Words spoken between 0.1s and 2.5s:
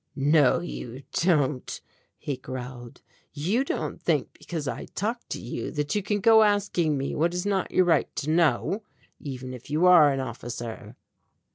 "No you don't," he